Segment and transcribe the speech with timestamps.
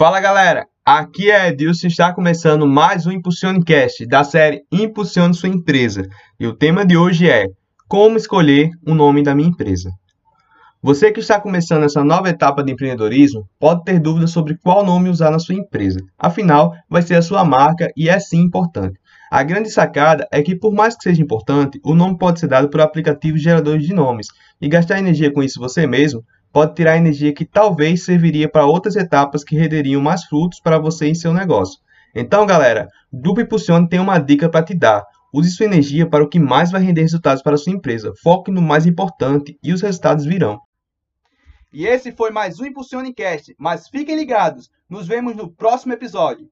[0.00, 5.50] Fala galera, aqui é Edilson e está começando mais um Impulsionecast da série Impulsione Sua
[5.50, 6.08] Empresa.
[6.40, 7.48] E o tema de hoje é
[7.86, 9.90] Como escolher o nome da minha empresa.
[10.82, 15.10] Você que está começando essa nova etapa de empreendedorismo pode ter dúvidas sobre qual nome
[15.10, 16.00] usar na sua empresa.
[16.18, 18.98] Afinal, vai ser a sua marca e é sim importante.
[19.30, 22.70] A grande sacada é que, por mais que seja importante, o nome pode ser dado
[22.70, 24.28] por aplicativos geradores de nomes,
[24.58, 28.96] e gastar energia com isso você mesmo pode tirar energia que talvez serviria para outras
[28.96, 31.80] etapas que renderiam mais frutos para você em seu negócio.
[32.14, 35.04] Então, galera, Duplo Impulsione tem uma dica para te dar.
[35.32, 38.12] Use sua energia para o que mais vai render resultados para sua empresa.
[38.20, 40.58] Foque no mais importante e os resultados virão.
[41.72, 46.48] E esse foi mais um Impulsione Cast, mas fiquem ligados, nos vemos no próximo episódio.